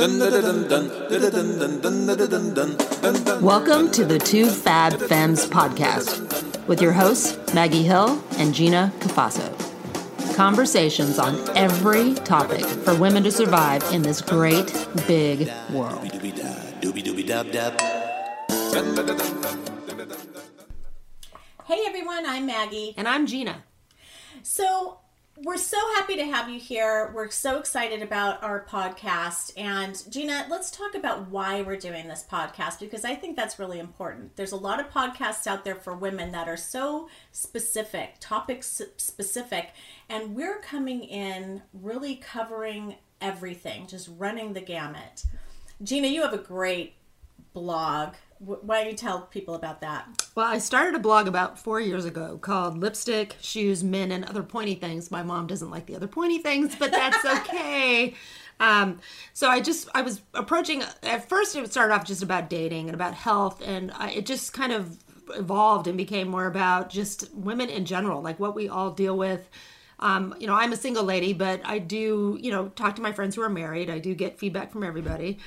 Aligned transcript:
Welcome 0.00 0.16
to 3.90 4.02
the 4.06 4.18
Two 4.18 4.46
Fab 4.46 4.98
Femmes 4.98 5.44
podcast 5.44 6.66
with 6.66 6.80
your 6.80 6.92
hosts, 6.92 7.36
Maggie 7.52 7.82
Hill 7.82 8.18
and 8.38 8.54
Gina 8.54 8.90
Cafasso. 9.00 9.54
Conversations 10.34 11.18
on 11.18 11.36
every 11.54 12.14
topic 12.14 12.64
for 12.64 12.94
women 12.94 13.22
to 13.24 13.30
survive 13.30 13.82
in 13.92 14.00
this 14.00 14.22
great 14.22 14.72
big 15.06 15.52
world. 15.70 16.02
Hey 21.66 21.84
everyone, 21.86 22.24
I'm 22.24 22.46
Maggie. 22.46 22.94
And 22.96 23.06
I'm 23.06 23.26
Gina. 23.26 23.64
So, 24.42 25.00
we're 25.36 25.56
so 25.56 25.78
happy 25.96 26.16
to 26.16 26.24
have 26.24 26.50
you 26.50 26.60
here. 26.60 27.12
We're 27.14 27.30
so 27.30 27.58
excited 27.58 28.02
about 28.02 28.42
our 28.42 28.66
podcast. 28.66 29.52
And 29.56 30.02
Gina, 30.10 30.46
let's 30.50 30.70
talk 30.70 30.94
about 30.94 31.28
why 31.28 31.62
we're 31.62 31.76
doing 31.76 32.08
this 32.08 32.24
podcast 32.30 32.78
because 32.78 33.04
I 33.04 33.14
think 33.14 33.36
that's 33.36 33.58
really 33.58 33.78
important. 33.78 34.36
There's 34.36 34.52
a 34.52 34.56
lot 34.56 34.80
of 34.80 34.90
podcasts 34.90 35.46
out 35.46 35.64
there 35.64 35.76
for 35.76 35.94
women 35.94 36.32
that 36.32 36.48
are 36.48 36.58
so 36.58 37.08
specific, 37.32 38.16
topic 38.20 38.62
specific, 38.62 39.70
and 40.08 40.34
we're 40.34 40.60
coming 40.60 41.04
in 41.04 41.62
really 41.72 42.16
covering 42.16 42.96
everything, 43.20 43.86
just 43.86 44.10
running 44.18 44.52
the 44.52 44.60
gamut. 44.60 45.24
Gina, 45.82 46.08
you 46.08 46.22
have 46.22 46.34
a 46.34 46.38
great 46.38 46.94
blog 47.54 48.14
why 48.40 48.80
don't 48.80 48.90
you 48.90 48.96
tell 48.96 49.20
people 49.22 49.54
about 49.54 49.82
that? 49.82 50.26
Well, 50.34 50.46
I 50.46 50.58
started 50.58 50.94
a 50.94 50.98
blog 50.98 51.28
about 51.28 51.58
four 51.58 51.78
years 51.78 52.06
ago 52.06 52.38
called 52.40 52.78
Lipstick, 52.78 53.36
Shoes, 53.42 53.84
Men, 53.84 54.10
and 54.10 54.24
Other 54.24 54.42
Pointy 54.42 54.74
Things. 54.74 55.10
My 55.10 55.22
mom 55.22 55.46
doesn't 55.46 55.70
like 55.70 55.84
the 55.84 55.94
other 55.94 56.06
pointy 56.06 56.38
things, 56.38 56.74
but 56.74 56.90
that's 56.90 57.22
okay. 57.40 58.14
um, 58.58 58.98
so 59.34 59.48
I 59.48 59.60
just, 59.60 59.90
I 59.94 60.00
was 60.00 60.22
approaching, 60.32 60.82
at 61.02 61.28
first 61.28 61.54
it 61.54 61.70
started 61.70 61.92
off 61.92 62.06
just 62.06 62.22
about 62.22 62.48
dating 62.48 62.88
and 62.88 62.94
about 62.94 63.12
health, 63.12 63.60
and 63.62 63.92
I, 63.94 64.12
it 64.12 64.24
just 64.24 64.54
kind 64.54 64.72
of 64.72 64.96
evolved 65.34 65.86
and 65.86 65.98
became 65.98 66.28
more 66.28 66.46
about 66.46 66.88
just 66.88 67.32
women 67.34 67.68
in 67.68 67.84
general, 67.84 68.22
like 68.22 68.40
what 68.40 68.54
we 68.54 68.70
all 68.70 68.90
deal 68.90 69.18
with. 69.18 69.50
Um, 70.00 70.34
you 70.40 70.46
know, 70.46 70.54
I'm 70.54 70.72
a 70.72 70.76
single 70.76 71.04
lady, 71.04 71.32
but 71.32 71.60
I 71.64 71.78
do, 71.78 72.38
you 72.40 72.50
know, 72.50 72.68
talk 72.68 72.96
to 72.96 73.02
my 73.02 73.12
friends 73.12 73.36
who 73.36 73.42
are 73.42 73.50
married. 73.50 73.90
I 73.90 73.98
do 73.98 74.14
get 74.14 74.38
feedback 74.38 74.72
from 74.72 74.82
everybody. 74.82 75.38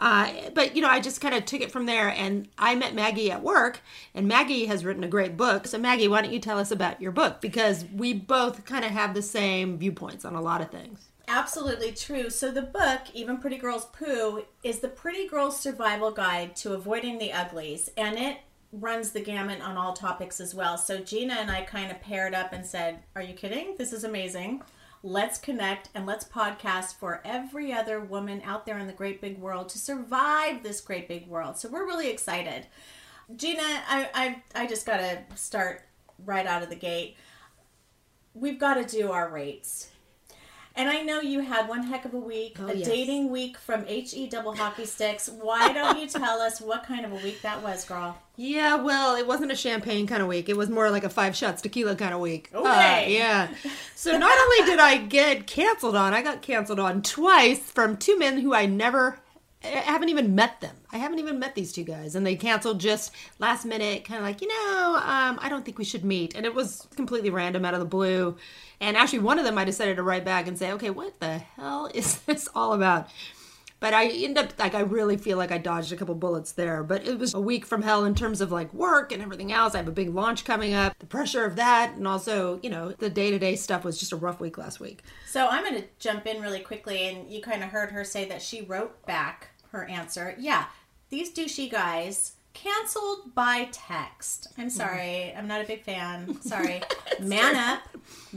Uh, 0.00 0.32
but 0.54 0.74
you 0.74 0.82
know, 0.82 0.88
I 0.88 0.98
just 0.98 1.20
kind 1.20 1.34
of 1.34 1.44
took 1.44 1.60
it 1.60 1.70
from 1.70 1.86
there, 1.86 2.08
and 2.08 2.48
I 2.58 2.74
met 2.74 2.94
Maggie 2.94 3.30
at 3.30 3.42
work, 3.42 3.80
and 4.14 4.26
Maggie 4.26 4.64
has 4.64 4.84
written 4.84 5.04
a 5.04 5.08
great 5.08 5.36
book. 5.36 5.66
So 5.66 5.78
Maggie, 5.78 6.08
why 6.08 6.22
don't 6.22 6.32
you 6.32 6.40
tell 6.40 6.58
us 6.58 6.70
about 6.70 7.02
your 7.02 7.12
book 7.12 7.40
because 7.40 7.84
we 7.94 8.14
both 8.14 8.64
kind 8.64 8.84
of 8.84 8.90
have 8.92 9.12
the 9.14 9.22
same 9.22 9.76
viewpoints 9.76 10.24
on 10.24 10.34
a 10.34 10.40
lot 10.40 10.62
of 10.62 10.70
things. 10.70 11.10
Absolutely 11.28 11.92
true. 11.92 12.28
So 12.28 12.50
the 12.50 12.62
book, 12.62 13.02
Even 13.12 13.38
Pretty 13.38 13.58
Girls 13.58 13.84
Poo, 13.92 14.44
is 14.64 14.80
the 14.80 14.88
pretty 14.88 15.28
girl's 15.28 15.60
survival 15.60 16.10
guide 16.10 16.56
to 16.56 16.72
avoiding 16.72 17.18
the 17.18 17.32
uglies, 17.32 17.90
and 17.96 18.18
it 18.18 18.38
runs 18.72 19.10
the 19.10 19.20
gamut 19.20 19.60
on 19.60 19.76
all 19.76 19.92
topics 19.92 20.40
as 20.40 20.54
well. 20.54 20.78
So 20.78 20.98
Gina 20.98 21.34
and 21.34 21.50
I 21.50 21.62
kind 21.62 21.90
of 21.90 22.00
paired 22.00 22.34
up 22.34 22.52
and 22.52 22.64
said, 22.64 23.02
"Are 23.16 23.22
you 23.22 23.34
kidding? 23.34 23.76
This 23.76 23.92
is 23.92 24.04
amazing." 24.04 24.62
Let's 25.02 25.38
connect 25.38 25.88
and 25.94 26.04
let's 26.04 26.26
podcast 26.26 26.96
for 26.96 27.22
every 27.24 27.72
other 27.72 28.00
woman 28.00 28.42
out 28.44 28.66
there 28.66 28.78
in 28.78 28.86
the 28.86 28.92
great 28.92 29.22
big 29.22 29.38
world 29.38 29.70
to 29.70 29.78
survive 29.78 30.62
this 30.62 30.82
great 30.82 31.08
big 31.08 31.26
world. 31.26 31.56
So 31.56 31.70
we're 31.70 31.86
really 31.86 32.10
excited. 32.10 32.66
Gina, 33.34 33.62
I 33.62 34.10
I, 34.14 34.62
I 34.62 34.66
just 34.66 34.86
got 34.86 34.98
to 34.98 35.18
start 35.36 35.82
right 36.24 36.46
out 36.46 36.62
of 36.62 36.68
the 36.68 36.76
gate. 36.76 37.16
We've 38.34 38.58
got 38.58 38.74
to 38.74 38.84
do 38.84 39.10
our 39.10 39.28
rates. 39.28 39.90
And 40.76 40.88
I 40.88 41.02
know 41.02 41.20
you 41.20 41.40
had 41.40 41.68
one 41.68 41.82
heck 41.82 42.04
of 42.04 42.14
a 42.14 42.18
week, 42.18 42.56
oh, 42.60 42.68
a 42.68 42.74
yes. 42.74 42.86
dating 42.86 43.30
week 43.30 43.58
from 43.58 43.84
HE 43.86 44.28
Double 44.28 44.54
Hockey 44.54 44.86
Sticks. 44.86 45.28
Why 45.28 45.72
don't 45.72 45.98
you 45.98 46.06
tell 46.06 46.40
us 46.40 46.60
what 46.60 46.84
kind 46.84 47.04
of 47.04 47.12
a 47.12 47.16
week 47.16 47.42
that 47.42 47.62
was, 47.62 47.84
girl? 47.84 48.16
Yeah, 48.36 48.76
well, 48.76 49.16
it 49.16 49.26
wasn't 49.26 49.52
a 49.52 49.56
champagne 49.56 50.06
kind 50.06 50.22
of 50.22 50.28
week. 50.28 50.48
It 50.48 50.56
was 50.56 50.70
more 50.70 50.90
like 50.90 51.04
a 51.04 51.10
five 51.10 51.34
shots 51.34 51.60
tequila 51.60 51.96
kind 51.96 52.14
of 52.14 52.20
week. 52.20 52.50
Okay. 52.54 53.06
Uh, 53.06 53.08
yeah. 53.08 53.48
So 53.94 54.16
not 54.16 54.32
only 54.34 54.70
did 54.70 54.78
I 54.78 54.96
get 54.96 55.46
canceled 55.46 55.94
on, 55.94 56.14
I 56.14 56.22
got 56.22 56.40
canceled 56.40 56.80
on 56.80 57.02
twice 57.02 57.58
from 57.58 57.98
two 57.98 58.18
men 58.18 58.38
who 58.38 58.54
I 58.54 58.64
never 58.64 59.18
I 59.62 59.68
haven't 59.68 60.08
even 60.08 60.34
met 60.34 60.60
them. 60.60 60.74
I 60.90 60.96
haven't 60.96 61.18
even 61.18 61.38
met 61.38 61.54
these 61.54 61.72
two 61.72 61.84
guys, 61.84 62.14
and 62.14 62.26
they 62.26 62.34
canceled 62.34 62.80
just 62.80 63.12
last 63.38 63.66
minute, 63.66 64.04
kind 64.04 64.18
of 64.18 64.24
like, 64.24 64.40
you 64.40 64.48
know, 64.48 64.94
um, 64.96 65.38
I 65.40 65.48
don't 65.50 65.64
think 65.64 65.76
we 65.76 65.84
should 65.84 66.04
meet. 66.04 66.34
And 66.34 66.46
it 66.46 66.54
was 66.54 66.88
completely 66.96 67.28
random 67.28 67.64
out 67.66 67.74
of 67.74 67.80
the 67.80 67.86
blue. 67.86 68.36
And 68.80 68.96
actually, 68.96 69.18
one 69.18 69.38
of 69.38 69.44
them 69.44 69.58
I 69.58 69.64
decided 69.64 69.96
to 69.96 70.02
write 70.02 70.24
back 70.24 70.46
and 70.46 70.58
say, 70.58 70.72
okay, 70.72 70.88
what 70.88 71.20
the 71.20 71.38
hell 71.38 71.90
is 71.92 72.20
this 72.26 72.48
all 72.54 72.72
about? 72.72 73.08
But 73.80 73.94
I 73.94 74.08
end 74.08 74.36
up 74.36 74.52
like 74.58 74.74
I 74.74 74.80
really 74.80 75.16
feel 75.16 75.38
like 75.38 75.50
I 75.50 75.58
dodged 75.58 75.92
a 75.92 75.96
couple 75.96 76.14
bullets 76.14 76.52
there. 76.52 76.82
But 76.82 77.06
it 77.06 77.18
was 77.18 77.34
a 77.34 77.40
week 77.40 77.64
from 77.64 77.82
hell 77.82 78.04
in 78.04 78.14
terms 78.14 78.40
of 78.40 78.52
like 78.52 78.72
work 78.74 79.10
and 79.10 79.22
everything 79.22 79.52
else. 79.52 79.74
I 79.74 79.78
have 79.78 79.88
a 79.88 79.92
big 79.92 80.14
launch 80.14 80.44
coming 80.44 80.74
up, 80.74 80.98
the 80.98 81.06
pressure 81.06 81.44
of 81.44 81.56
that, 81.56 81.94
and 81.96 82.06
also 82.06 82.60
you 82.62 82.70
know 82.70 82.92
the 82.92 83.10
day 83.10 83.30
to 83.30 83.38
day 83.38 83.56
stuff 83.56 83.84
was 83.84 83.98
just 83.98 84.12
a 84.12 84.16
rough 84.16 84.38
week 84.38 84.58
last 84.58 84.80
week. 84.80 85.02
So 85.26 85.48
I'm 85.48 85.64
going 85.64 85.82
to 85.82 85.88
jump 85.98 86.26
in 86.26 86.42
really 86.42 86.60
quickly, 86.60 87.08
and 87.08 87.30
you 87.30 87.40
kind 87.40 87.64
of 87.64 87.70
heard 87.70 87.90
her 87.90 88.04
say 88.04 88.26
that 88.26 88.42
she 88.42 88.62
wrote 88.62 89.04
back 89.06 89.48
her 89.72 89.84
answer. 89.84 90.34
Yeah, 90.38 90.66
these 91.08 91.32
douchey 91.32 91.70
guys 91.70 92.34
canceled 92.52 93.34
by 93.34 93.68
text. 93.72 94.48
I'm 94.58 94.66
mm-hmm. 94.66 94.76
sorry. 94.76 95.34
I'm 95.34 95.46
not 95.46 95.62
a 95.62 95.66
big 95.66 95.82
fan. 95.82 96.40
Sorry. 96.42 96.82
Man 97.20 97.56
up. 97.56 97.80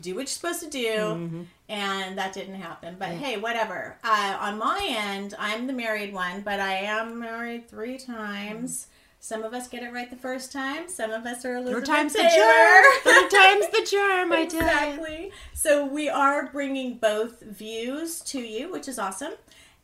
Do 0.00 0.14
what 0.14 0.20
you're 0.20 0.26
supposed 0.26 0.62
to 0.62 0.70
do. 0.70 0.88
Mm-hmm. 0.88 1.42
And 1.68 2.18
that 2.18 2.32
didn't 2.32 2.56
happen. 2.56 2.96
But 2.98 3.10
yeah. 3.10 3.16
hey, 3.18 3.36
whatever. 3.38 3.96
Uh, 4.04 4.36
on 4.40 4.58
my 4.58 4.84
end, 4.88 5.34
I'm 5.38 5.66
the 5.66 5.72
married 5.72 6.12
one, 6.12 6.42
but 6.42 6.60
I 6.60 6.74
am 6.74 7.18
married 7.18 7.68
three 7.68 7.98
times. 7.98 8.82
Mm-hmm. 8.82 8.90
Some 9.22 9.42
of 9.42 9.52
us 9.52 9.68
get 9.68 9.82
it 9.82 9.92
right 9.92 10.08
the 10.08 10.16
first 10.16 10.50
time. 10.50 10.88
Some 10.88 11.10
of 11.10 11.26
us 11.26 11.44
are 11.44 11.56
Elizabeth 11.56 11.86
Third 11.86 11.94
time's 11.94 12.14
Taylor. 12.14 12.30
the 12.30 12.36
charm. 12.36 12.84
Third 13.04 13.30
time's 13.30 13.68
the 13.68 13.86
charm. 13.90 14.32
I 14.32 14.46
tell 14.46 14.60
exactly. 14.60 15.32
So 15.52 15.84
we 15.84 16.08
are 16.08 16.46
bringing 16.50 16.96
both 16.96 17.42
views 17.42 18.20
to 18.22 18.40
you, 18.40 18.72
which 18.72 18.88
is 18.88 18.98
awesome. 18.98 19.34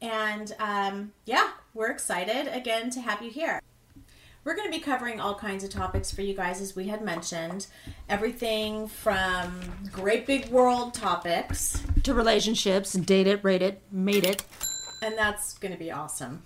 And 0.01 0.55
um, 0.59 1.13
yeah, 1.27 1.51
we're 1.75 1.91
excited 1.91 2.49
again 2.49 2.89
to 2.91 3.01
have 3.01 3.21
you 3.21 3.31
here. 3.31 3.61
We're 4.47 4.55
going 4.55 4.71
to 4.71 4.79
be 4.79 4.81
covering 4.81 5.19
all 5.19 5.35
kinds 5.35 5.65
of 5.65 5.71
topics 5.71 6.13
for 6.13 6.23
you 6.23 6.33
guys, 6.33 6.61
as 6.61 6.77
we 6.77 6.87
had 6.87 7.03
mentioned. 7.03 7.67
Everything 8.09 8.87
from 8.87 9.61
great 9.91 10.25
big 10.25 10.51
world 10.51 10.95
topics 10.95 11.83
to 12.05 12.15
relationships, 12.15 12.93
date 12.93 13.27
it, 13.27 13.43
rate 13.43 13.61
it, 13.61 13.83
mate 13.91 14.23
it. 14.23 14.45
And 15.03 15.19
that's 15.19 15.59
going 15.59 15.73
to 15.73 15.79
be 15.79 15.91
awesome. 15.91 16.45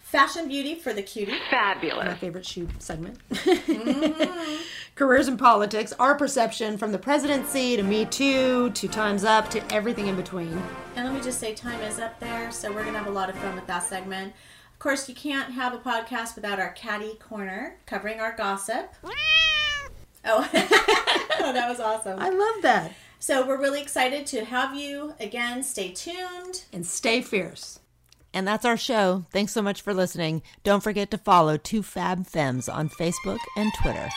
Fashion 0.00 0.46
beauty 0.46 0.76
for 0.76 0.92
the 0.92 1.02
cutie. 1.02 1.34
Fabulous. 1.50 2.06
My 2.06 2.14
favorite 2.14 2.46
shoe 2.46 2.68
segment. 2.78 3.18
mm-hmm. 3.30 4.62
Careers 4.94 5.26
and 5.26 5.40
politics, 5.40 5.92
our 5.98 6.14
perception 6.14 6.78
from 6.78 6.92
the 6.92 6.98
presidency 6.98 7.76
to 7.76 7.82
Me 7.82 8.04
Too 8.04 8.70
to 8.70 8.86
Time's 8.86 9.24
Up 9.24 9.50
to 9.50 9.74
everything 9.74 10.06
in 10.06 10.14
between. 10.14 10.62
And 10.94 11.04
let 11.04 11.12
me 11.12 11.20
just 11.20 11.40
say, 11.40 11.52
time 11.52 11.80
is 11.80 11.98
up 11.98 12.20
there, 12.20 12.52
so 12.52 12.68
we're 12.68 12.82
going 12.82 12.92
to 12.92 12.98
have 13.00 13.08
a 13.08 13.10
lot 13.10 13.28
of 13.28 13.34
fun 13.38 13.56
with 13.56 13.66
that 13.66 13.82
segment. 13.82 14.34
Of 14.78 14.82
course, 14.82 15.08
you 15.08 15.14
can't 15.16 15.54
have 15.54 15.74
a 15.74 15.78
podcast 15.78 16.36
without 16.36 16.60
our 16.60 16.70
catty 16.70 17.14
corner 17.14 17.80
covering 17.84 18.20
our 18.20 18.30
gossip. 18.36 18.94
oh, 19.04 19.10
oh, 20.54 21.52
that 21.52 21.68
was 21.68 21.80
awesome. 21.80 22.20
I 22.20 22.28
love 22.28 22.62
that. 22.62 22.92
So, 23.18 23.44
we're 23.44 23.60
really 23.60 23.82
excited 23.82 24.24
to 24.26 24.44
have 24.44 24.76
you 24.76 25.14
again. 25.18 25.64
Stay 25.64 25.90
tuned 25.90 26.62
and 26.72 26.86
stay 26.86 27.22
fierce. 27.22 27.80
And 28.32 28.46
that's 28.46 28.64
our 28.64 28.76
show. 28.76 29.24
Thanks 29.32 29.50
so 29.50 29.62
much 29.62 29.82
for 29.82 29.92
listening. 29.92 30.42
Don't 30.62 30.84
forget 30.84 31.10
to 31.10 31.18
follow 31.18 31.56
Two 31.56 31.82
Fab 31.82 32.28
Femmes 32.28 32.68
on 32.68 32.88
Facebook 32.88 33.40
and 33.56 33.72
Twitter. 33.82 34.08